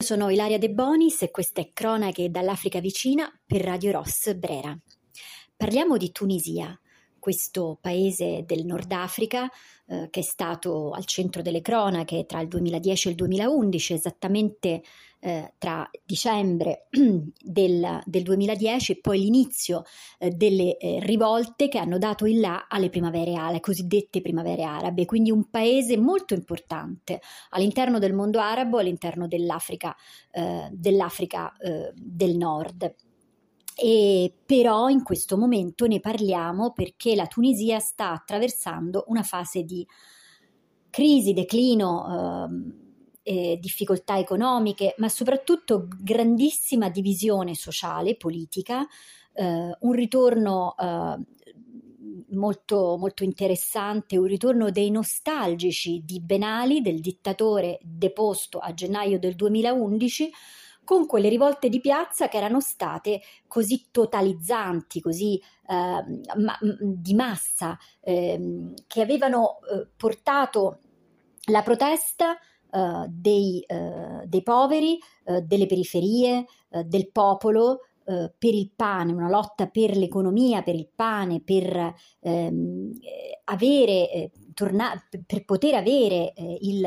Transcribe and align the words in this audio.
Sono 0.00 0.30
Ilaria 0.30 0.58
De 0.58 0.70
Bonis 0.70 1.22
e 1.22 1.32
queste 1.32 1.72
Cronache 1.72 2.30
dall'Africa 2.30 2.78
vicina 2.78 3.28
per 3.44 3.62
Radio 3.62 3.90
Ross 3.90 4.32
Brera. 4.34 4.78
Parliamo 5.56 5.96
di 5.96 6.12
Tunisia, 6.12 6.78
questo 7.18 7.76
paese 7.80 8.44
del 8.46 8.64
Nord 8.64 8.92
Africa 8.92 9.50
eh, 9.86 10.06
che 10.08 10.20
è 10.20 10.22
stato 10.22 10.92
al 10.92 11.04
centro 11.04 11.42
delle 11.42 11.62
cronache 11.62 12.26
tra 12.26 12.40
il 12.40 12.46
2010 12.46 13.08
e 13.08 13.10
il 13.10 13.16
2011, 13.16 13.92
esattamente 13.94 14.82
eh, 15.20 15.54
tra 15.58 15.88
dicembre 16.04 16.86
del, 16.90 18.00
del, 18.04 18.22
2010 18.22 18.92
e 18.92 18.98
poi 19.00 19.18
l'inizio 19.18 19.82
eh, 20.18 20.30
delle 20.30 20.76
eh, 20.76 21.00
rivolte 21.00 21.68
che 21.68 21.78
hanno 21.78 21.98
dato 21.98 22.26
il 22.26 22.40
là 22.40 22.66
alle 22.68 22.88
primavere 22.88 23.34
arabe, 23.34 23.54
le 23.54 23.60
cosiddette 23.60 24.20
primavere 24.20 24.62
arabe, 24.62 25.06
quindi 25.06 25.30
un 25.30 25.48
paese 25.50 25.96
molto 25.96 26.34
importante 26.34 27.20
all'interno 27.50 27.98
del 27.98 28.14
mondo 28.14 28.38
arabo, 28.38 28.78
all'interno 28.78 29.26
dell'Africa, 29.26 29.94
eh, 30.30 30.68
dell'Africa 30.70 31.52
eh, 31.56 31.92
del 31.94 32.36
Nord. 32.36 32.94
E 33.80 34.34
però 34.44 34.88
in 34.88 35.04
questo 35.04 35.36
momento 35.36 35.86
ne 35.86 36.00
parliamo 36.00 36.72
perché 36.72 37.14
la 37.14 37.26
Tunisia 37.26 37.78
sta 37.78 38.10
attraversando 38.10 39.04
una 39.06 39.22
fase 39.22 39.62
di 39.62 39.86
crisi, 40.90 41.32
declino, 41.32 42.48
eh, 43.28 43.58
difficoltà 43.60 44.16
economiche, 44.16 44.94
ma 44.96 45.10
soprattutto 45.10 45.86
grandissima 46.00 46.88
divisione 46.88 47.54
sociale, 47.54 48.16
politica, 48.16 48.86
eh, 49.34 49.76
un 49.80 49.92
ritorno 49.92 50.74
eh, 50.78 51.18
molto, 52.30 52.96
molto 52.96 53.24
interessante, 53.24 54.16
un 54.16 54.24
ritorno 54.24 54.70
dei 54.70 54.90
nostalgici 54.90 56.02
di 56.06 56.22
Benali, 56.22 56.80
del 56.80 57.00
dittatore 57.00 57.78
deposto 57.82 58.60
a 58.60 58.72
gennaio 58.72 59.18
del 59.18 59.34
2011 59.34 60.30
con 60.82 61.04
quelle 61.04 61.28
rivolte 61.28 61.68
di 61.68 61.80
piazza 61.80 62.28
che 62.28 62.38
erano 62.38 62.60
state 62.60 63.20
così 63.46 63.88
totalizzanti, 63.90 65.02
così 65.02 65.36
eh, 65.36 65.74
ma, 65.74 66.58
di 66.80 67.12
massa, 67.12 67.78
eh, 68.00 68.72
che 68.86 69.02
avevano 69.02 69.58
eh, 69.70 69.86
portato 69.94 70.78
la 71.50 71.60
protesta 71.60 72.38
dei, 73.08 73.60
eh, 73.66 74.22
dei, 74.26 74.42
poveri, 74.42 74.98
eh, 75.24 75.42
delle 75.42 75.66
periferie, 75.66 76.44
del 76.84 77.10
popolo, 77.10 77.80
per 78.04 78.54
il 78.54 78.70
pane, 78.74 79.12
una 79.12 79.28
lotta 79.28 79.66
per 79.68 79.94
l'economia, 79.94 80.62
per 80.62 80.74
il 80.74 80.88
pane, 80.94 81.42
per 81.42 81.94
ehm, 82.20 82.90
avere, 83.44 84.30
torna- 84.54 84.92
per 85.26 85.44
poter 85.44 85.74
avere 85.74 86.32
il, 86.60 86.84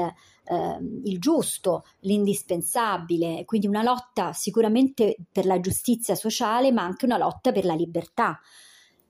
eh, 0.51 0.77
il 1.03 1.19
giusto, 1.19 1.85
l'indispensabile, 2.01 3.45
quindi 3.45 3.67
una 3.67 3.83
lotta 3.83 4.33
sicuramente 4.33 5.15
per 5.31 5.45
la 5.45 5.59
giustizia 5.59 6.15
sociale, 6.15 6.71
ma 6.71 6.83
anche 6.83 7.05
una 7.05 7.17
lotta 7.17 7.51
per 7.51 7.65
la 7.65 7.75
libertà. 7.75 8.39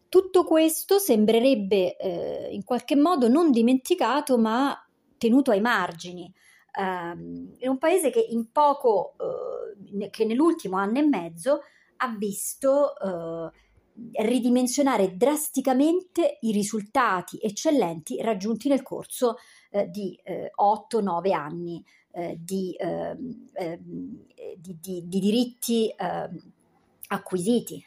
Tutto 0.08 0.44
questo 0.44 1.00
sembrerebbe 1.00 1.96
eh, 1.96 2.50
in 2.52 2.64
qualche 2.64 2.96
modo 2.96 3.28
non 3.28 3.50
dimenticato, 3.52 4.38
ma 4.38 4.78
tenuto 5.18 5.52
ai 5.52 5.62
margini. 5.62 6.32
Eh, 6.72 7.12
in 7.12 7.70
un 7.70 7.78
paese 7.78 8.10
che 8.10 8.26
in 8.30 8.52
poco, 8.52 9.16
eh, 9.98 10.10
che 10.10 10.26
nell'ultimo 10.26 10.78
anno 10.78 11.00
e 11.00 11.04
mezzo 11.04 11.62
ha 11.98 12.16
visto 12.18 12.96
eh, 13.00 13.52
ridimensionare 14.24 15.16
drasticamente 15.16 16.38
i 16.42 16.52
risultati 16.52 17.38
eccellenti 17.42 18.22
raggiunti 18.22 18.70
nel 18.70 18.82
corso 18.82 19.36
eh, 19.70 19.90
di 19.90 20.20
eh, 20.24 20.52
8-9 20.60 21.34
anni 21.34 21.84
eh, 22.12 22.38
di, 22.40 22.76
ehm, 22.78 23.50
ehm, 23.54 24.26
di, 24.58 24.78
di, 24.80 25.08
di, 25.08 25.20
diritti 25.20 25.94
ehm, 25.96 26.52
acquisiti. 27.08 27.84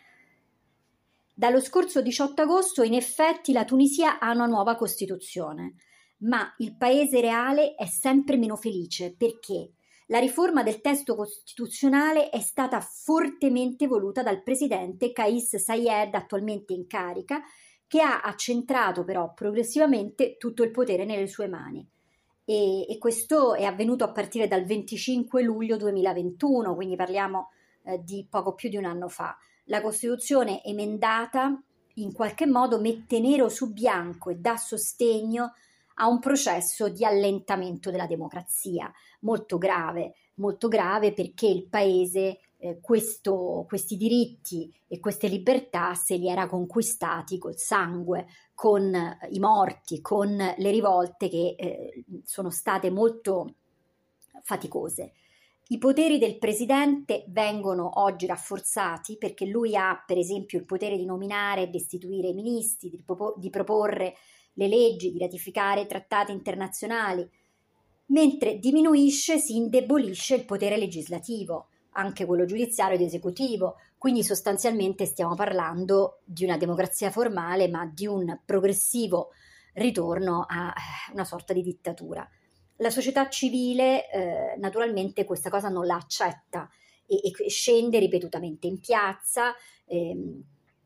Dallo 1.37 1.61
scorso 1.61 2.01
18 2.01 2.43
agosto 2.43 2.83
in 2.83 2.95
effetti 2.95 3.53
la 3.53 3.65
Tunisia 3.65 4.20
ha 4.20 4.31
una 4.31 4.47
nuova 4.47 4.77
Costituzione, 4.77 5.75
ma 6.24 6.55
il 6.58 6.77
paese 6.77 7.20
reale 7.20 7.74
è 7.74 7.86
sempre 7.86 8.36
meno 8.36 8.57
felice 8.57 9.14
perché 9.17 9.73
la 10.08 10.18
riforma 10.18 10.62
del 10.62 10.80
testo 10.80 11.14
costituzionale 11.14 12.29
è 12.29 12.40
stata 12.40 12.80
fortemente 12.80 13.86
voluta 13.86 14.23
dal 14.23 14.42
presidente 14.42 15.13
Kais 15.13 15.57
Sayed, 15.57 16.14
attualmente 16.14 16.74
in 16.74 16.86
carica, 16.86 17.42
che 17.86 18.02
ha 18.02 18.20
accentrato 18.20 19.05
però 19.05 19.33
progressivamente 19.33 20.36
tutto 20.36 20.63
il 20.63 20.70
potere 20.70 21.07
nelle 21.07 21.27
sue 21.27 21.48
mani. 21.48 21.86
E, 22.45 22.86
e 22.86 22.98
questo 22.98 23.55
è 23.55 23.64
avvenuto 23.64 24.05
a 24.05 24.13
partire 24.13 24.46
dal 24.46 24.64
25 24.64 25.42
luglio 25.42 25.79
2021, 25.79 26.74
quindi 26.74 26.96
parliamo 26.96 27.48
eh, 27.84 28.02
di 28.02 28.27
poco 28.29 28.55
più 28.55 28.68
di 28.68 28.77
un 28.77 28.84
anno 28.84 29.08
fa. 29.08 29.34
La 29.64 29.80
Costituzione 29.80 30.63
emendata 30.63 31.58
in 31.95 32.13
qualche 32.13 32.46
modo 32.46 32.79
mette 32.79 33.20
nero 33.20 33.48
su 33.48 33.73
bianco 33.73 34.29
e 34.29 34.36
dà 34.36 34.58
sostegno 34.58 35.52
a 35.95 36.09
un 36.09 36.19
processo 36.19 36.89
di 36.89 37.05
allentamento 37.05 37.91
della 37.91 38.07
democrazia 38.07 38.93
molto 39.21 39.59
grave, 39.59 40.15
molto 40.35 40.69
grave 40.69 41.13
perché 41.13 41.47
il 41.47 41.67
paese 41.67 42.39
eh, 42.59 42.79
questo, 42.81 43.65
questi 43.69 43.97
diritti 43.97 44.73
e 44.89 44.99
queste 44.99 45.29
libertà 45.29 45.95
se 45.95 46.17
li 46.17 46.29
era 46.29 46.49
conquistati 46.49 47.39
col 47.39 47.59
sangue, 47.59 48.27
con 48.55 48.95
eh, 48.95 49.19
i 49.31 49.39
morti, 49.39 50.01
con 50.01 50.35
le 50.35 50.71
rivolte 50.71 51.29
che 51.29 51.55
eh, 51.59 52.05
sono 52.25 52.51
state 52.51 52.91
molto 52.91 53.55
faticose. 54.43 55.13
I 55.69 55.79
poteri 55.79 56.19
del 56.19 56.37
presidente 56.39 57.25
vengono 57.29 58.03
oggi 58.03 58.27
rafforzati 58.27 59.17
perché 59.17 59.47
lui 59.47 59.75
ha, 59.77 60.03
per 60.07 60.19
esempio, 60.19 60.59
il 60.59 60.67
potere 60.67 60.97
di 60.97 61.07
nominare 61.07 61.63
e 61.63 61.69
destituire 61.69 62.29
i 62.29 62.35
ministri, 62.35 62.91
di, 62.91 63.01
propo- 63.03 63.35
di 63.39 63.49
proporre 63.49 64.15
le 64.55 64.69
leggi, 64.69 65.13
di 65.13 65.19
ratificare 65.19 65.87
trattati 65.87 66.33
internazionali, 66.33 67.29
mentre 68.07 68.59
diminuisce, 68.59 69.39
si 69.39 69.57
indebolisce 69.57 70.35
il 70.35 70.45
potere 70.45 70.77
legislativo, 70.77 71.69
anche 71.92 72.25
quello 72.27 72.45
giudiziario 72.45 72.97
ed 72.97 73.03
esecutivo. 73.03 73.77
Quindi 73.98 74.23
sostanzialmente 74.23 75.07
stiamo 75.07 75.35
parlando 75.35 76.20
di 76.25 76.45
una 76.45 76.57
democrazia 76.57 77.11
formale, 77.11 77.69
ma 77.69 77.91
di 77.93 78.07
un 78.07 78.41
progressivo 78.45 79.31
ritorno 79.75 80.45
a 80.48 80.69
eh, 80.69 81.13
una 81.13 81.25
sorta 81.25 81.53
di 81.53 81.63
dittatura. 81.63 82.29
La 82.79 82.91
società 82.91 83.29
civile 83.29 84.11
eh, 84.11 84.57
naturalmente 84.59 85.25
questa 85.25 85.48
cosa 85.48 85.69
non 85.69 85.87
la 85.87 85.97
accetta 85.97 86.69
e, 87.07 87.20
e 87.23 87.48
scende 87.48 87.98
ripetutamente 87.98 88.67
in 88.67 88.81
piazza. 88.81 89.55
Ehm, 89.87 90.43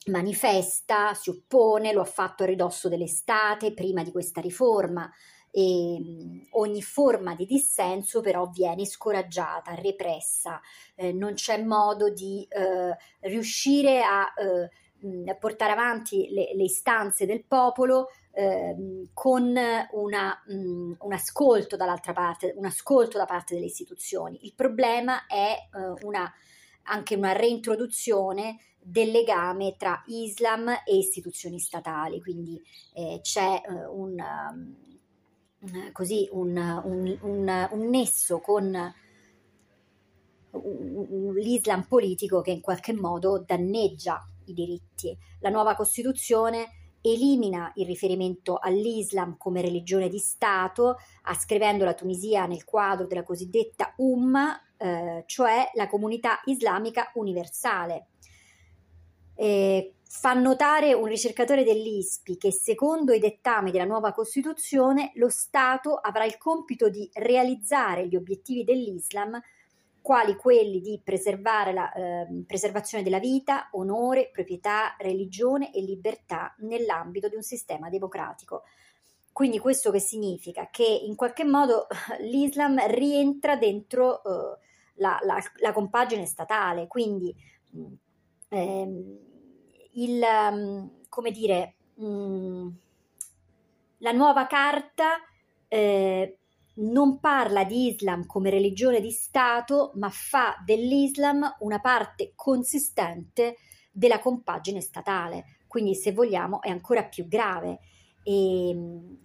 manifesta, 0.08 1.14
si 1.14 1.30
oppone, 1.30 1.92
lo 1.92 2.00
ha 2.00 2.06
fatto 2.06 2.42
a 2.42 2.46
ridosso 2.46 2.88
dell'estate, 2.88 3.72
prima 3.72 4.02
di 4.02 4.10
questa 4.10 4.40
riforma. 4.40 5.10
E 5.50 6.46
ogni 6.50 6.82
forma 6.82 7.34
di 7.34 7.46
dissenso 7.46 8.20
però 8.20 8.46
viene 8.46 8.84
scoraggiata, 8.84 9.74
repressa, 9.74 10.60
eh, 10.94 11.12
non 11.12 11.34
c'è 11.34 11.62
modo 11.62 12.10
di 12.10 12.46
eh, 12.48 12.96
riuscire 13.28 14.02
a 14.02 14.32
eh, 14.36 14.68
portare 15.38 15.72
avanti 15.72 16.28
le, 16.30 16.54
le, 16.54 16.64
istanze 16.64 17.24
del 17.24 17.44
popolo 17.44 18.08
ehm, 18.32 19.08
con 19.12 19.56
una, 19.92 20.42
mh, 20.46 20.92
un 20.98 21.12
ascolto 21.12 21.76
dall'altra 21.76 22.12
parte, 22.12 22.52
un 22.56 22.64
ascolto 22.64 23.16
da 23.16 23.24
parte 23.24 23.54
delle 23.54 23.66
istituzioni. 23.66 24.38
Il 24.42 24.54
problema 24.54 25.26
è 25.26 25.56
eh, 25.56 26.04
una, 26.04 26.30
anche 26.84 27.14
una 27.14 27.32
reintroduzione 27.32 28.58
del 28.90 29.10
legame 29.10 29.76
tra 29.76 30.02
Islam 30.06 30.68
e 30.86 30.96
istituzioni 30.96 31.58
statali, 31.58 32.20
quindi 32.22 32.60
eh, 32.94 33.18
c'è 33.20 33.60
eh, 33.62 33.86
un, 33.86 34.14
um, 35.60 35.92
così 35.92 36.26
un, 36.32 36.56
un, 36.84 37.18
un, 37.70 37.88
nesso 37.90 38.40
con 38.40 38.94
l'Islam 41.34 41.84
politico 41.86 42.40
che 42.40 42.50
in 42.50 42.62
qualche 42.62 42.94
modo 42.94 43.44
danneggia 43.46 44.26
i 44.46 44.54
diritti. 44.54 45.16
La 45.40 45.50
nuova 45.50 45.74
Costituzione 45.74 46.94
elimina 47.02 47.70
il 47.74 47.86
riferimento 47.86 48.56
all'Islam 48.58 49.36
come 49.36 49.60
religione 49.60 50.08
di 50.08 50.18
Stato, 50.18 50.96
ascrivendo 51.24 51.84
la 51.84 51.94
Tunisia 51.94 52.46
nel 52.46 52.64
quadro 52.64 53.06
della 53.06 53.22
cosiddetta 53.22 53.92
Umma, 53.98 54.58
eh, 54.78 55.24
cioè 55.26 55.70
la 55.74 55.88
comunità 55.88 56.40
islamica 56.46 57.10
universale. 57.14 58.06
Eh, 59.40 59.92
fa 60.02 60.32
notare 60.32 60.94
un 60.94 61.04
ricercatore 61.04 61.62
dell'ISPI 61.62 62.38
che 62.38 62.50
secondo 62.50 63.12
i 63.12 63.20
dettami 63.20 63.70
della 63.70 63.84
nuova 63.84 64.12
Costituzione 64.12 65.12
lo 65.14 65.28
Stato 65.28 65.94
avrà 65.94 66.24
il 66.24 66.38
compito 66.38 66.88
di 66.88 67.08
realizzare 67.12 68.08
gli 68.08 68.16
obiettivi 68.16 68.64
dell'Islam 68.64 69.40
quali 70.00 70.34
quelli 70.34 70.80
di 70.80 71.00
preservare 71.04 71.72
la 71.72 71.92
eh, 71.92 72.26
preservazione 72.46 73.04
della 73.04 73.20
vita, 73.20 73.68
onore, 73.72 74.30
proprietà, 74.32 74.96
religione 74.98 75.72
e 75.72 75.82
libertà 75.82 76.52
nell'ambito 76.60 77.28
di 77.28 77.36
un 77.36 77.42
sistema 77.42 77.88
democratico. 77.88 78.64
Quindi 79.32 79.60
questo 79.60 79.92
che 79.92 80.00
significa? 80.00 80.68
Che 80.68 80.82
in 80.82 81.14
qualche 81.14 81.44
modo 81.44 81.86
l'Islam 82.20 82.84
rientra 82.88 83.56
dentro 83.56 84.24
eh, 84.24 84.58
la, 84.94 85.16
la, 85.22 85.38
la 85.58 85.72
compagine 85.72 86.26
statale, 86.26 86.88
quindi 86.88 87.32
ehm, 88.48 89.27
il, 90.02 90.90
come 91.08 91.30
dire, 91.30 91.74
mh, 91.94 92.68
la 93.98 94.12
nuova 94.12 94.46
carta 94.46 95.16
eh, 95.68 96.38
non 96.74 97.18
parla 97.18 97.64
di 97.64 97.88
Islam 97.88 98.26
come 98.26 98.50
religione 98.50 99.00
di 99.00 99.10
Stato, 99.10 99.92
ma 99.94 100.08
fa 100.10 100.56
dell'Islam 100.64 101.56
una 101.60 101.80
parte 101.80 102.32
consistente 102.34 103.56
della 103.90 104.20
compagine 104.20 104.80
statale. 104.80 105.58
Quindi, 105.66 105.94
se 105.94 106.12
vogliamo, 106.12 106.62
è 106.62 106.70
ancora 106.70 107.04
più 107.04 107.26
grave. 107.26 107.80
E, 108.22 108.70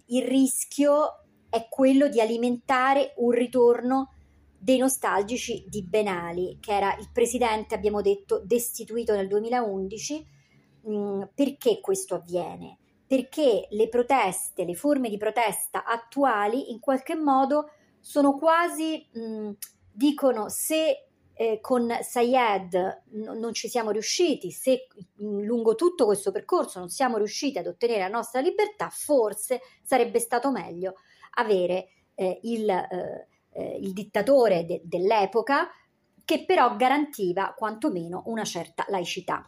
il 0.06 0.22
rischio 0.24 1.20
è 1.48 1.68
quello 1.68 2.08
di 2.08 2.20
alimentare 2.20 3.14
un 3.18 3.30
ritorno 3.30 4.14
dei 4.58 4.78
nostalgici 4.78 5.64
di 5.68 5.84
Ben 5.84 6.08
Ali, 6.08 6.58
che 6.58 6.72
era 6.74 6.96
il 6.96 7.10
presidente, 7.12 7.74
abbiamo 7.74 8.00
detto, 8.00 8.42
destituito 8.44 9.14
nel 9.14 9.28
2011. 9.28 10.32
Mm, 10.88 11.22
perché 11.34 11.80
questo 11.80 12.14
avviene? 12.14 12.78
perché 13.06 13.68
le 13.70 13.88
proteste, 13.88 14.64
le 14.64 14.74
forme 14.74 15.08
di 15.08 15.16
protesta 15.16 15.84
attuali 15.84 16.72
in 16.72 16.80
qualche 16.80 17.14
modo 17.14 17.70
sono 18.00 18.36
quasi, 18.36 19.06
mh, 19.12 19.50
dicono 19.92 20.48
se 20.48 21.06
eh, 21.36 21.58
con 21.60 21.88
Sayed 22.00 23.02
n- 23.10 23.38
non 23.38 23.52
ci 23.52 23.68
siamo 23.68 23.90
riusciti, 23.90 24.50
se 24.50 24.86
mh, 25.16 25.42
lungo 25.42 25.74
tutto 25.74 26.06
questo 26.06 26.32
percorso 26.32 26.78
non 26.78 26.88
siamo 26.88 27.16
riusciti 27.16 27.58
ad 27.58 27.66
ottenere 27.66 28.00
la 28.00 28.08
nostra 28.08 28.40
libertà, 28.40 28.88
forse 28.90 29.60
sarebbe 29.82 30.18
stato 30.18 30.50
meglio 30.50 30.94
avere 31.36 31.88
eh, 32.14 32.40
il, 32.42 32.68
eh, 32.68 33.28
eh 33.50 33.78
il, 33.80 33.92
dittatore 33.92 34.64
de- 34.64 34.80
dell'epoca 34.84 35.68
che 36.24 36.44
però 36.44 36.74
garantiva 36.76 37.54
quantomeno 37.56 38.22
una 38.26 38.44
certa 38.44 38.84
laicità. 38.88 39.46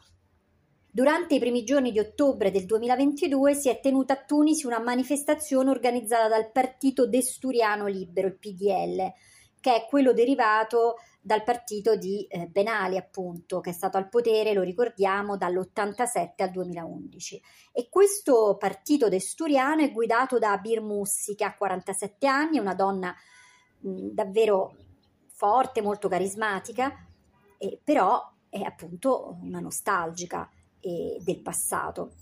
Durante 0.96 1.34
i 1.34 1.38
primi 1.38 1.62
giorni 1.62 1.92
di 1.92 1.98
ottobre 1.98 2.50
del 2.50 2.64
2022 2.64 3.52
si 3.52 3.68
è 3.68 3.80
tenuta 3.80 4.14
a 4.14 4.24
Tunisi 4.24 4.64
una 4.64 4.78
manifestazione 4.80 5.68
organizzata 5.68 6.26
dal 6.26 6.50
Partito 6.50 7.06
Desturiano 7.06 7.86
Libero, 7.86 8.28
il 8.28 8.38
PDL, 8.38 9.12
che 9.60 9.74
è 9.74 9.86
quello 9.90 10.14
derivato 10.14 10.94
dal 11.20 11.44
partito 11.44 11.96
di 11.96 12.24
eh, 12.30 12.46
Ben 12.46 12.68
Ali, 12.68 12.96
appunto, 12.96 13.60
che 13.60 13.68
è 13.68 13.72
stato 13.74 13.98
al 13.98 14.08
potere, 14.08 14.54
lo 14.54 14.62
ricordiamo, 14.62 15.36
dall'87 15.36 16.30
al 16.38 16.50
2011. 16.50 17.42
E 17.72 17.88
questo 17.90 18.56
partito 18.58 19.10
desturiano 19.10 19.82
è 19.82 19.92
guidato 19.92 20.38
da 20.38 20.56
Bir 20.56 20.80
Mussi, 20.80 21.34
che 21.34 21.44
ha 21.44 21.54
47 21.54 22.26
anni, 22.26 22.56
è 22.56 22.60
una 22.60 22.74
donna 22.74 23.14
mh, 23.80 24.12
davvero 24.12 24.74
forte, 25.26 25.82
molto 25.82 26.08
carismatica, 26.08 26.90
eh, 27.58 27.78
però 27.84 28.32
è 28.48 28.62
appunto 28.62 29.36
una 29.42 29.60
nostalgica 29.60 30.50
eh, 30.80 31.18
del 31.20 31.38
passato. 31.38 32.12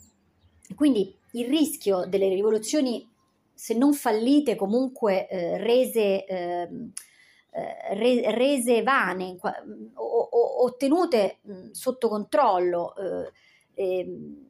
Quindi 0.74 1.14
il 1.32 1.46
rischio 1.46 2.06
delle 2.06 2.28
rivoluzioni, 2.28 3.08
se 3.52 3.74
non 3.74 3.92
fallite, 3.92 4.56
comunque 4.56 5.28
eh, 5.28 5.58
rese, 5.58 6.24
ehm, 6.24 6.92
eh, 7.50 7.94
re, 7.94 8.34
rese 8.34 8.82
vane 8.82 9.36
o, 9.94 9.94
o, 9.94 10.38
o 10.64 10.76
tenute 10.76 11.38
mh, 11.42 11.70
sotto 11.70 12.08
controllo, 12.08 12.94
eh, 12.96 13.32
ehm, 13.74 14.46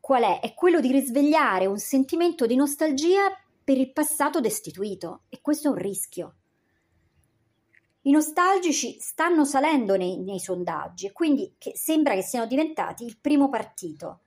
qual 0.00 0.22
è? 0.22 0.40
È 0.40 0.54
quello 0.54 0.80
di 0.80 0.92
risvegliare 0.92 1.66
un 1.66 1.78
sentimento 1.78 2.46
di 2.46 2.54
nostalgia 2.54 3.28
per 3.64 3.76
il 3.76 3.92
passato 3.92 4.40
destituito 4.40 5.22
e 5.28 5.40
questo 5.40 5.66
è 5.66 5.70
un 5.72 5.78
rischio. 5.78 6.34
I 8.06 8.12
nostalgici 8.12 8.98
stanno 9.00 9.44
salendo 9.44 9.96
nei, 9.96 10.18
nei 10.18 10.38
sondaggi 10.38 11.06
e 11.06 11.12
quindi 11.12 11.56
che 11.58 11.72
sembra 11.74 12.14
che 12.14 12.22
siano 12.22 12.46
diventati 12.46 13.04
il 13.04 13.18
primo 13.20 13.48
partito 13.48 14.20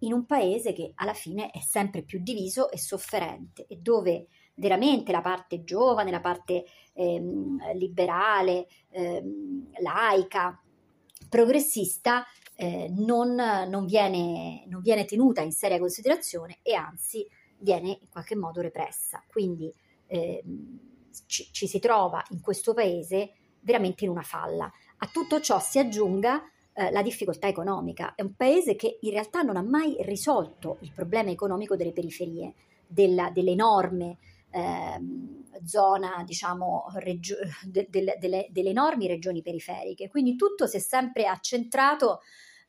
in 0.00 0.12
un 0.12 0.24
paese 0.24 0.72
che 0.72 0.92
alla 0.94 1.14
fine 1.14 1.50
è 1.50 1.58
sempre 1.58 2.02
più 2.02 2.20
diviso 2.22 2.70
e 2.70 2.78
sofferente 2.78 3.66
e 3.66 3.78
dove 3.78 4.28
veramente 4.54 5.10
la 5.10 5.20
parte 5.20 5.64
giovane, 5.64 6.12
la 6.12 6.20
parte 6.20 6.64
ehm, 6.92 7.72
liberale, 7.74 8.68
ehm, 8.90 9.72
laica, 9.80 10.62
progressista 11.28 12.24
eh, 12.54 12.86
non, 12.96 13.34
non, 13.34 13.84
viene, 13.84 14.64
non, 14.68 14.80
viene, 14.80 15.04
tenuta 15.04 15.40
in 15.40 15.50
seria 15.50 15.80
considerazione 15.80 16.58
e 16.62 16.74
anzi 16.74 17.28
viene 17.58 17.98
in 18.00 18.08
qualche 18.10 18.36
modo 18.36 18.60
repressa. 18.60 19.20
Quindi 19.26 19.74
ehm, 20.06 20.87
ci, 21.26 21.48
ci 21.52 21.66
si 21.66 21.78
trova 21.78 22.22
in 22.30 22.40
questo 22.40 22.74
paese 22.74 23.32
veramente 23.60 24.04
in 24.04 24.10
una 24.10 24.22
falla. 24.22 24.70
A 24.98 25.06
tutto 25.12 25.40
ciò 25.40 25.60
si 25.60 25.78
aggiunga 25.78 26.42
eh, 26.72 26.90
la 26.90 27.02
difficoltà 27.02 27.48
economica. 27.48 28.14
È 28.14 28.22
un 28.22 28.34
paese 28.34 28.76
che 28.76 28.98
in 29.00 29.10
realtà 29.10 29.42
non 29.42 29.56
ha 29.56 29.62
mai 29.62 29.96
risolto 30.00 30.78
il 30.80 30.92
problema 30.92 31.30
economico 31.30 31.76
delle 31.76 31.92
periferie, 31.92 32.54
della, 32.86 33.30
dell'enorme 33.30 34.18
eh, 34.50 34.98
zona, 35.64 36.22
diciamo, 36.24 36.86
regio- 36.94 37.36
de- 37.64 37.88
de- 37.90 38.16
de- 38.18 38.48
delle 38.50 38.70
enormi 38.70 39.06
regioni 39.06 39.42
periferiche. 39.42 40.08
Quindi 40.08 40.36
tutto 40.36 40.66
si 40.66 40.76
è 40.76 40.80
sempre 40.80 41.26
accentrato 41.26 42.20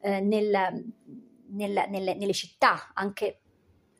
eh, 0.01 0.19
nel, 0.21 0.49
nel, 1.49 1.85
nelle, 1.89 2.15
nelle 2.15 2.33
città, 2.33 2.91
anche 2.93 3.41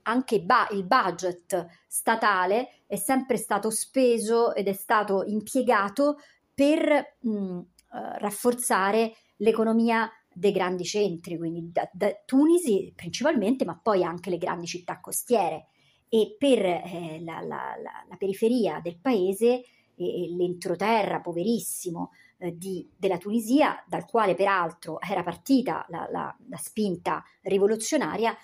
anche 0.04 0.42
ba- 0.42 0.68
il 0.72 0.84
budget 0.86 1.68
statale 1.88 2.82
è 2.88 2.96
sempre 2.96 3.38
stato 3.38 3.70
speso 3.70 4.54
ed 4.54 4.68
è 4.68 4.74
stato 4.74 5.24
impiegato 5.26 6.18
per 6.54 7.18
mh, 7.20 7.32
uh, 7.32 7.66
rafforzare 7.90 9.14
l'economia 9.38 10.10
dei 10.34 10.52
grandi 10.52 10.86
centri, 10.86 11.38
quindi 11.38 11.72
da, 11.72 11.90
da, 11.92 12.12
Tunisi 12.26 12.92
principalmente, 12.96 13.66
ma 13.66 13.78
poi 13.82 14.04
anche 14.04 14.30
le 14.30 14.38
grandi 14.38 14.66
città 14.66 15.00
costiere. 15.00 15.68
E 16.08 16.36
per 16.40 16.66
eh, 16.66 17.22
la, 17.24 17.42
la, 17.42 17.76
la, 17.82 18.06
la, 18.08 18.16
periferia 18.18 18.80
del 18.82 18.98
paese, 19.00 19.64
eh, 19.96 20.34
l'entroterra 20.36 21.20
poverissimo 21.20 22.12
eh, 22.38 22.58
di, 22.58 22.90
della 22.96 23.18
Tunisia, 23.18 23.84
dal 23.88 24.06
quale 24.06 24.34
peraltro 24.34 25.00
era 25.02 25.24
partita 25.24 25.86
la, 25.90 26.36
spinta 26.58 27.24
rivoluzionaria, 27.42 28.36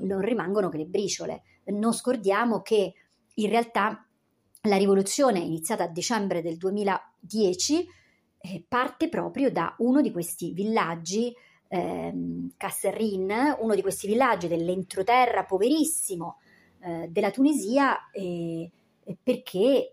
non 0.00 0.20
rimangono 0.20 0.68
che 0.68 0.78
le 0.78 0.86
briciole. 0.86 1.42
Non 1.66 1.92
scordiamo 1.92 2.62
che 2.62 2.94
in 3.34 3.48
realtà 3.48 4.06
la 4.62 4.76
rivoluzione 4.76 5.40
iniziata 5.40 5.84
a 5.84 5.88
dicembre 5.88 6.42
del 6.42 6.56
2010 6.56 7.86
eh, 8.38 8.64
parte 8.66 9.08
proprio 9.08 9.50
da 9.50 9.74
uno 9.78 10.00
di 10.00 10.12
questi 10.12 10.52
villaggi, 10.52 11.34
ehm, 11.68 12.52
Kasserrin, 12.56 13.56
uno 13.60 13.74
di 13.74 13.82
questi 13.82 14.06
villaggi 14.06 14.48
dell'entroterra 14.48 15.44
poverissimo 15.44 16.38
eh, 16.80 17.08
della 17.10 17.30
Tunisia, 17.30 18.10
eh, 18.10 18.70
perché 19.22 19.90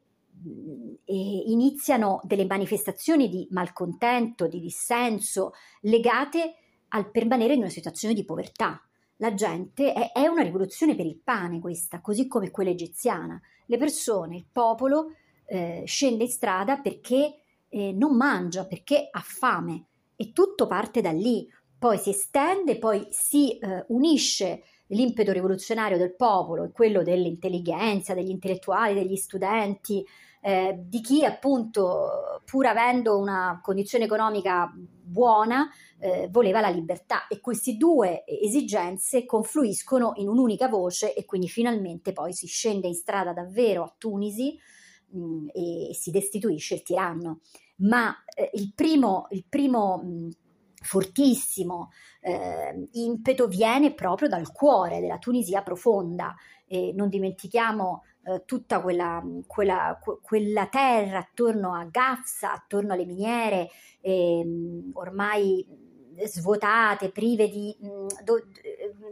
iniziano 1.05 2.19
delle 2.23 2.45
manifestazioni 2.45 3.29
di 3.29 3.47
malcontento, 3.51 4.47
di 4.47 4.59
dissenso 4.59 5.51
legate 5.81 6.55
al 6.87 7.11
permanere 7.11 7.53
in 7.53 7.59
una 7.59 7.69
situazione 7.69 8.15
di 8.15 8.25
povertà 8.25 8.81
la 9.21 9.35
gente, 9.35 9.93
è, 9.93 10.11
è, 10.11 10.27
una 10.27 10.41
rivoluzione 10.41 10.95
per 10.95 11.05
il 11.05 11.19
pane 11.23 11.59
questa, 11.59 12.01
così 12.01 12.27
come 12.27 12.49
quella 12.49 12.71
egiziana. 12.71 13.39
Le 13.67 13.77
persone, 13.77 14.35
il 14.35 14.47
popolo 14.51 15.13
eh, 15.45 15.83
scende 15.85 16.23
in 16.23 16.29
strada 16.29 16.77
perché 16.77 17.35
eh, 17.69 17.91
non 17.93 18.15
mangia, 18.17 18.65
perché 18.65 19.07
ha 19.09 19.21
fame 19.23 19.85
e 20.15 20.31
tutto 20.31 20.65
parte 20.65 21.01
da 21.01 21.11
lì. 21.11 21.47
Poi 21.77 21.99
si 21.99 22.09
estende, 22.09 22.79
poi 22.79 23.07
si 23.11 23.57
eh, 23.59 23.85
unisce 23.89 24.63
l'impeto 24.91 25.31
rivoluzionario 25.31 25.97
del 25.97 26.15
popolo 26.15 26.63
e 26.63 26.71
quello 26.71 27.03
dell'intelligenza, 27.03 28.13
degli 28.13 28.29
intellettuali, 28.29 28.93
degli 28.93 29.15
studenti, 29.15 30.05
eh, 30.43 30.75
di 30.79 31.01
chi 31.01 31.23
appunto, 31.23 32.41
pur 32.45 32.65
avendo 32.65 33.17
una 33.17 33.59
condizione 33.61 34.05
economica 34.05 34.71
buona, 34.75 35.69
eh, 35.99 36.29
voleva 36.31 36.61
la 36.61 36.69
libertà 36.69 37.27
e 37.27 37.39
queste 37.39 37.75
due 37.77 38.23
esigenze 38.25 39.25
confluiscono 39.25 40.13
in 40.15 40.27
un'unica 40.27 40.67
voce 40.67 41.13
e 41.13 41.25
quindi 41.25 41.47
finalmente 41.47 42.11
poi 42.11 42.33
si 42.33 42.47
scende 42.47 42.87
in 42.87 42.95
strada 42.95 43.33
davvero 43.33 43.83
a 43.83 43.93
Tunisi 43.97 44.57
mh, 45.09 45.19
mm, 45.19 45.47
e 45.53 45.93
si 45.93 46.11
destituisce 46.11 46.75
il 46.75 46.83
tiranno. 46.83 47.41
Ma 47.77 48.15
eh, 48.35 48.49
il 48.53 48.73
primo, 48.73 49.27
il 49.31 49.45
primo 49.47 49.97
mh, 49.97 50.29
fortissimo 50.81 51.91
eh, 52.19 52.87
impeto 52.93 53.47
viene 53.47 53.93
proprio 53.93 54.27
dal 54.27 54.51
cuore 54.51 54.99
della 54.99 55.17
Tunisia 55.17 55.61
profonda. 55.61 56.35
E 56.67 56.91
non 56.95 57.09
dimentichiamo 57.09 58.03
eh, 58.23 58.43
tutta 58.45 58.81
quella, 58.81 59.21
quella, 59.45 59.99
quella, 60.21 60.67
terra 60.67 61.19
attorno 61.19 61.73
a 61.73 61.85
Gafsa, 61.85 62.53
attorno 62.53 62.93
alle 62.93 63.05
miniere, 63.05 63.69
eh, 63.99 64.43
ormai 64.93 65.65
svuotate, 66.25 67.11
prive 67.11 67.49
di 67.49 67.75
mh, 67.79 68.23
do, 68.23 68.41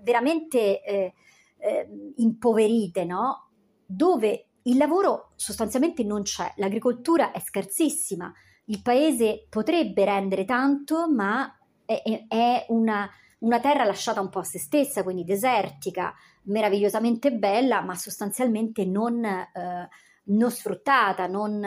veramente 0.03 0.83
eh, 0.83 1.13
eh, 1.57 2.13
impoverite, 2.17 3.03
no? 3.05 3.49
Dove 3.85 4.45
il 4.63 4.77
lavoro 4.77 5.31
sostanzialmente 5.35 6.03
non 6.03 6.21
c'è, 6.21 6.53
l'agricoltura 6.57 7.31
è 7.31 7.39
scarsissima, 7.39 8.31
il 8.65 8.81
paese 8.81 9.47
potrebbe 9.49 10.05
rendere 10.05 10.45
tanto, 10.45 11.11
ma 11.11 11.51
è, 11.98 12.25
è 12.27 12.65
una, 12.69 13.10
una 13.39 13.60
terra 13.60 13.84
lasciata 13.84 14.22
un 14.22 14.29
po' 14.29 14.39
a 14.39 14.43
se 14.43 14.60
stessa, 14.60 15.01
quindi 15.01 15.24
desertica, 15.24 16.13
meravigliosamente 16.43 17.31
bella, 17.31 17.81
ma 17.81 17.96
sostanzialmente 17.96 18.86
non, 18.86 19.24
eh, 19.25 19.89
non 20.25 20.51
sfruttata, 20.51 21.25
non, 21.25 21.63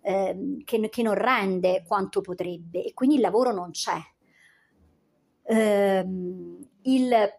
eh, 0.00 0.62
che, 0.64 0.88
che, 0.88 1.02
non 1.02 1.14
rende 1.14 1.82
quanto 1.86 2.20
potrebbe 2.20 2.84
e 2.84 2.94
quindi 2.94 3.16
il 3.16 3.22
lavoro 3.22 3.52
non 3.52 3.72
c'è. 3.72 3.98
Eh, 5.48 6.06
il, 6.82 7.38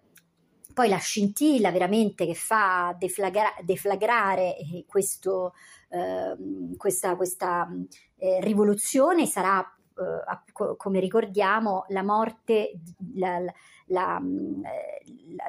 poi 0.73 0.89
la 0.89 0.97
scintilla 0.97 1.71
veramente 1.71 2.25
che 2.25 2.35
fa 2.35 2.95
deflagra- 2.97 3.55
deflagrare 3.63 4.57
eh, 4.57 4.83
questo, 4.85 5.53
ehm, 5.89 6.75
questa, 6.75 7.15
questa 7.15 7.69
eh, 8.17 8.39
rivoluzione 8.41 9.25
sarà 9.25 9.76
Uh, 9.97 10.75
come 10.75 10.99
ricordiamo, 10.99 11.85
la 11.89 12.03
morte, 12.03 12.79
la, 13.15 13.39
la, 13.87 14.21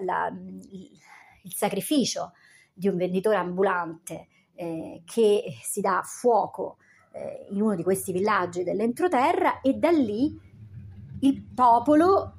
la, 0.00 0.32
il 0.32 1.54
sacrificio 1.54 2.32
di 2.72 2.88
un 2.88 2.96
venditore 2.96 3.36
ambulante 3.36 4.28
eh, 4.54 5.02
che 5.04 5.44
si 5.62 5.80
dà 5.80 6.00
fuoco 6.04 6.78
eh, 7.12 7.46
in 7.50 7.60
uno 7.60 7.74
di 7.74 7.82
questi 7.82 8.12
villaggi 8.12 8.62
dell'entroterra 8.62 9.60
e 9.60 9.74
da 9.74 9.90
lì 9.90 10.38
il 11.20 11.42
popolo 11.42 12.34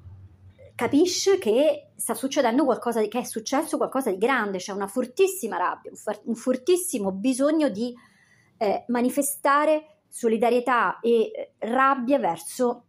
capisce 0.76 1.38
che 1.38 1.92
sta 1.96 2.14
succedendo 2.14 2.64
qualcosa 2.64 3.02
che 3.02 3.20
è 3.20 3.24
successo 3.24 3.76
qualcosa 3.76 4.10
di 4.10 4.18
grande, 4.18 4.60
c'è 4.60 4.72
una 4.72 4.88
fortissima 4.88 5.58
rabbia, 5.58 5.92
un 6.24 6.36
fortissimo 6.36 7.12
bisogno 7.12 7.68
di 7.68 7.94
eh, 8.58 8.86
manifestare 8.88 9.99
solidarietà 10.10 11.00
e 11.00 11.32
eh, 11.34 11.52
rabbia 11.60 12.20
verso 12.20 12.84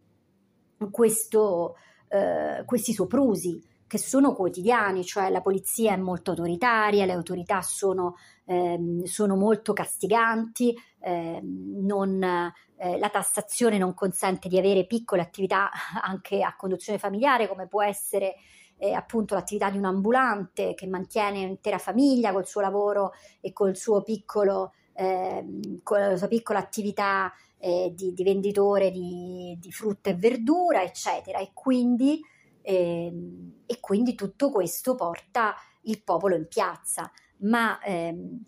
questo, 0.89 1.75
eh, 2.09 2.63
questi 2.65 2.93
soprusi 2.93 3.69
che 3.91 3.97
sono 3.97 4.33
quotidiani, 4.33 5.03
cioè 5.03 5.29
la 5.29 5.41
polizia 5.41 5.91
è 5.91 5.97
molto 5.97 6.31
autoritaria, 6.31 7.05
le 7.05 7.11
autorità 7.11 7.61
sono, 7.61 8.15
ehm, 8.45 9.03
sono 9.03 9.35
molto 9.35 9.73
castiganti, 9.73 10.73
ehm, 10.99 11.83
non, 11.83 12.23
eh, 12.23 12.97
la 12.97 13.09
tassazione 13.09 13.77
non 13.77 13.93
consente 13.93 14.47
di 14.47 14.57
avere 14.57 14.85
piccole 14.85 15.21
attività 15.21 15.69
anche 16.01 16.41
a 16.41 16.55
conduzione 16.55 16.99
familiare, 16.99 17.49
come 17.49 17.67
può 17.67 17.83
essere 17.83 18.35
eh, 18.77 18.93
appunto 18.93 19.35
l'attività 19.35 19.69
di 19.69 19.77
un 19.77 19.83
ambulante 19.83 20.73
che 20.73 20.87
mantiene 20.87 21.43
un'intera 21.43 21.77
famiglia 21.77 22.31
col 22.31 22.47
suo 22.47 22.61
lavoro 22.61 23.11
e 23.41 23.51
col 23.51 23.75
suo 23.75 24.01
piccolo, 24.03 24.71
eh, 24.93 25.45
con 25.83 25.99
la 25.99 26.17
sua 26.17 26.27
piccola 26.27 26.59
attività 26.59 27.31
eh, 27.57 27.91
di, 27.95 28.13
di, 28.13 28.23
venditore 28.23 28.91
di, 28.91 29.57
di 29.59 29.71
frutta 29.71 30.09
e 30.09 30.15
verdura, 30.15 30.83
eccetera. 30.83 31.39
E 31.39 31.51
quindi 31.53 32.19
e, 32.61 33.05
ehm, 33.05 33.53
e 33.65 33.79
quindi 33.79 34.15
tutto 34.15 34.51
questo 34.51 34.95
porta 34.95 35.55
il 35.83 36.03
popolo 36.03 36.35
in 36.35 36.47
piazza. 36.47 37.11
Ma 37.37 37.79
ehm, 37.81 38.43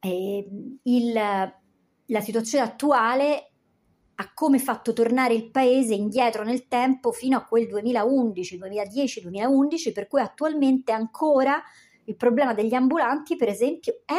eh, 0.00 0.48
il, 0.82 1.12
la 1.12 2.20
situazione 2.20 2.64
attuale 2.64 3.50
ha 4.16 4.32
come 4.32 4.58
fatto 4.60 4.92
tornare 4.92 5.34
il 5.34 5.50
paese 5.50 5.94
indietro 5.94 6.44
nel 6.44 6.68
tempo 6.68 7.10
fino 7.10 7.36
a 7.36 7.44
quel 7.44 7.66
2011, 7.66 8.58
2010, 8.58 9.20
2011, 9.22 9.92
per 9.92 10.06
cui 10.06 10.20
attualmente 10.20 10.92
ancora 10.92 11.60
il 12.04 12.16
problema 12.16 12.54
degli 12.54 12.74
ambulanti, 12.74 13.34
per 13.34 13.48
esempio, 13.48 14.02
è 14.04 14.14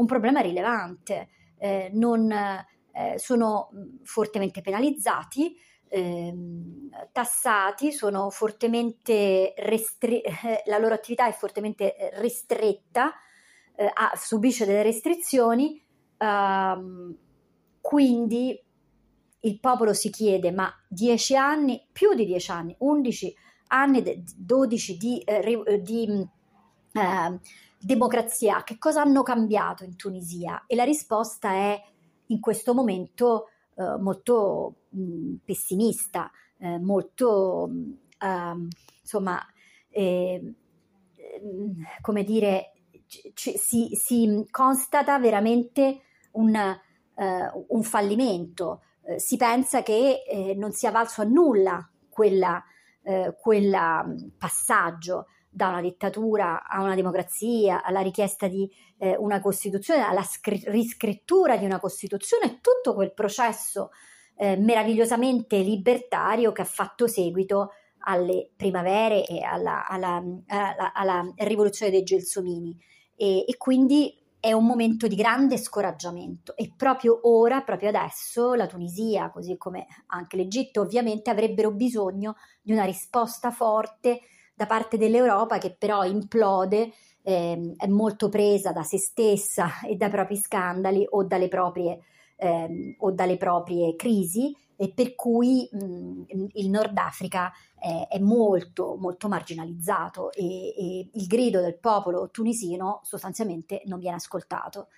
un 0.00 0.06
problema 0.06 0.40
rilevante. 0.40 1.28
Eh, 1.58 1.90
non, 1.92 2.30
eh, 2.32 3.18
sono 3.18 3.70
fortemente 4.02 4.60
penalizzati, 4.60 5.56
Ehm, 5.92 6.88
tassati, 7.10 7.90
sono 7.90 8.30
fortemente 8.30 9.54
restri- 9.56 10.22
la 10.66 10.78
loro 10.78 10.94
attività 10.94 11.26
è 11.26 11.32
fortemente 11.32 11.96
eh, 11.96 12.20
ristretta, 12.20 13.12
eh, 13.74 13.90
ha, 13.92 14.12
subisce 14.14 14.64
delle 14.64 14.84
restrizioni, 14.84 15.84
ehm, 16.16 17.16
quindi 17.80 18.62
il 19.40 19.58
popolo 19.58 19.92
si 19.92 20.10
chiede 20.10 20.52
ma 20.52 20.72
10 20.88 21.34
anni, 21.34 21.84
più 21.90 22.14
di 22.14 22.24
10 22.24 22.50
anni, 22.52 22.76
11 22.78 23.34
anni, 23.68 24.24
12 24.36 24.96
di, 24.96 25.18
eh, 25.22 25.80
di 25.82 26.28
eh, 26.92 27.40
democrazia, 27.80 28.62
che 28.62 28.78
cosa 28.78 29.00
hanno 29.00 29.22
cambiato 29.22 29.84
in 29.84 29.96
Tunisia? 29.96 30.64
E 30.66 30.76
la 30.76 30.84
risposta 30.84 31.50
è 31.52 31.82
in 32.26 32.40
questo 32.40 32.74
momento 32.74 33.48
eh, 33.74 33.96
molto 33.98 34.74
mh, 34.90 35.36
pessimista, 35.44 36.30
eh, 36.58 36.78
molto 36.78 37.70
uh, 38.20 38.68
insomma, 39.00 39.40
eh, 39.88 40.54
come 42.00 42.22
dire, 42.22 42.72
c- 43.06 43.32
si, 43.56 43.90
si, 43.94 44.46
constata 44.50 45.18
veramente 45.18 46.02
un, 46.32 46.54
uh, 47.14 47.66
un 47.68 47.82
fallimento. 47.82 48.82
Uh, 49.00 49.18
si 49.18 49.36
pensa 49.36 49.82
che 49.82 50.22
eh, 50.28 50.54
non 50.54 50.72
sia 50.72 50.90
valso 50.90 51.22
a 51.22 51.24
nulla 51.24 51.88
quella, 52.08 52.62
quella 53.40 54.06
passaggio 54.36 55.26
da 55.50 55.68
una 55.68 55.80
dittatura 55.80 56.66
a 56.66 56.80
una 56.80 56.94
democrazia, 56.94 57.82
alla 57.82 58.00
richiesta 58.00 58.46
di 58.46 58.70
eh, 58.98 59.16
una 59.18 59.40
Costituzione, 59.40 60.02
alla 60.02 60.22
scri- 60.22 60.62
riscrittura 60.66 61.56
di 61.56 61.64
una 61.64 61.80
Costituzione, 61.80 62.60
tutto 62.60 62.94
quel 62.94 63.12
processo 63.12 63.90
eh, 64.36 64.56
meravigliosamente 64.56 65.58
libertario 65.58 66.52
che 66.52 66.62
ha 66.62 66.66
fatto 66.66 67.08
seguito 67.08 67.72
alle 68.04 68.50
primavere 68.56 69.26
e 69.26 69.42
alla, 69.42 69.86
alla, 69.86 70.22
alla, 70.46 70.92
alla 70.94 71.32
rivoluzione 71.38 71.90
dei 71.90 72.04
Gelsomini. 72.04 72.78
E, 73.16 73.44
e 73.46 73.56
quindi 73.58 74.16
è 74.40 74.52
un 74.52 74.64
momento 74.64 75.06
di 75.06 75.16
grande 75.16 75.58
scoraggiamento 75.58 76.56
e 76.56 76.72
proprio 76.74 77.28
ora, 77.28 77.60
proprio 77.60 77.90
adesso, 77.90 78.54
la 78.54 78.66
Tunisia, 78.66 79.30
così 79.30 79.58
come 79.58 79.86
anche 80.06 80.36
l'Egitto, 80.36 80.80
ovviamente 80.80 81.28
avrebbero 81.28 81.72
bisogno 81.72 82.36
di 82.62 82.72
una 82.72 82.84
risposta 82.84 83.50
forte 83.50 84.20
da 84.60 84.66
parte 84.66 84.98
dell'Europa 84.98 85.56
che 85.56 85.74
però 85.74 86.04
implode, 86.04 86.92
eh, 87.22 87.74
è 87.78 87.86
molto 87.86 88.28
presa 88.28 88.72
da 88.72 88.82
se 88.82 88.98
stessa 88.98 89.80
e 89.88 89.96
dai 89.96 90.10
propri 90.10 90.36
scandali 90.36 91.06
o 91.08 91.24
dalle 91.24 91.48
proprie, 91.48 91.98
eh, 92.36 92.94
o 92.98 93.10
dalle 93.10 93.38
proprie 93.38 93.96
crisi 93.96 94.54
e 94.76 94.92
per 94.92 95.14
cui 95.14 95.66
mh, 95.72 96.48
il 96.52 96.68
Nord 96.68 96.96
Africa 96.98 97.50
è, 97.74 98.06
è 98.10 98.18
molto, 98.18 98.96
molto 98.98 99.28
marginalizzato 99.28 100.30
e, 100.32 100.44
e, 100.44 101.10
il 101.10 101.26
grido 101.26 101.62
del 101.62 101.78
popolo 101.78 102.28
tunisino 102.30 103.00
sostanzialmente 103.02 103.80
non 103.86 103.98
viene 103.98 104.16
ascoltato. 104.16 104.88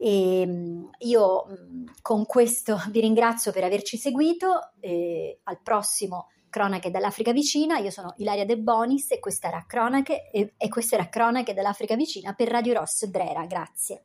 E 0.00 0.84
io 0.98 1.44
con 2.02 2.26
questo 2.26 2.76
vi 2.90 3.00
ringrazio 3.00 3.52
per 3.52 3.62
averci 3.62 3.96
seguito, 3.96 4.72
e 4.80 5.40
al 5.44 5.60
prossimo 5.60 6.26
Cronache 6.48 6.90
dall'Africa 6.90 7.32
vicina, 7.32 7.78
io 7.78 7.90
sono 7.90 8.14
Ilaria 8.18 8.44
De 8.44 8.58
Bonis 8.58 9.10
e 9.10 9.18
questa 9.18 9.48
era 9.48 9.64
Cronache, 9.66 10.30
e, 10.30 10.54
e 10.56 10.68
questa 10.68 10.96
era 10.96 11.08
Cronache 11.08 11.54
dall'Africa 11.54 11.96
vicina 11.96 12.32
per 12.34 12.48
Radio 12.48 12.74
Ross 12.74 13.06
Brera, 13.06 13.44
grazie. 13.46 14.02